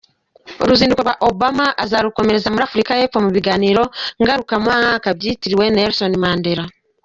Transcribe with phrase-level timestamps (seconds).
[0.63, 3.83] Uruzinduko rwa Obama azarukomereza muri Afurika y’Epfo mu biganiro
[4.21, 6.63] ngarukamwaka byitiriwe Nelson Mandela.